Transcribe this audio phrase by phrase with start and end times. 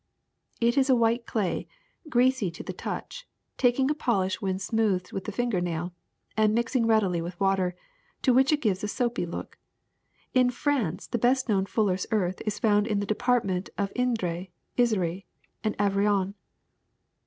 [0.59, 1.67] ^^It is a white clay,
[2.09, 5.93] greasy to the touch, taking a polish when smoothed with the finger nail,
[6.35, 7.75] and mix ing readily with water,
[8.23, 9.59] to which it gives a soapy look.
[10.33, 15.23] In France the best kno^vn fullers' earth is found in the departments of Indre, Isere,
[15.63, 16.33] and Aveyron.